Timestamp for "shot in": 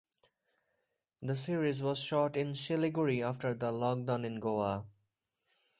1.99-2.53